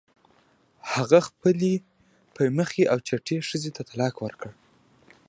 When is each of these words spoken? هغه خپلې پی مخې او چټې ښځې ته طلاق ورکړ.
هغه 0.93 1.19
خپلې 1.27 1.71
پی 2.35 2.47
مخې 2.57 2.83
او 2.91 2.97
چټې 3.07 3.37
ښځې 3.47 3.71
ته 3.75 3.81
طلاق 3.89 4.15
ورکړ. 4.25 4.49